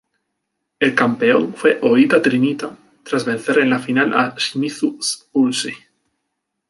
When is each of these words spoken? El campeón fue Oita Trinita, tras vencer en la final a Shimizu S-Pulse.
El 0.79 0.95
campeón 0.95 1.53
fue 1.53 1.77
Oita 1.83 2.19
Trinita, 2.23 2.75
tras 3.03 3.23
vencer 3.23 3.59
en 3.59 3.69
la 3.69 3.77
final 3.77 4.15
a 4.15 4.33
Shimizu 4.35 4.97
S-Pulse. 4.99 5.75